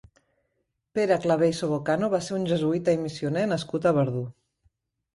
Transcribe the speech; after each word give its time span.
Pere 0.99 1.17
Claver 1.25 1.51
i 1.53 1.57
Sobocano 1.59 2.11
va 2.15 2.23
ser 2.31 2.35
un 2.41 2.49
jesuïta 2.55 2.99
i 2.99 3.03
missioner 3.05 3.49
nascut 3.55 3.87
a 3.93 3.97
Verdú. 4.03 4.29